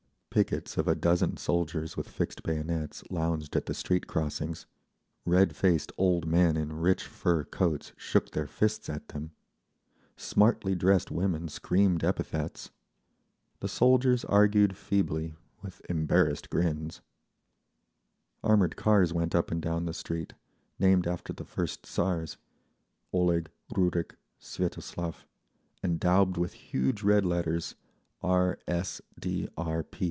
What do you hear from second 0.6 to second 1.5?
of a dozen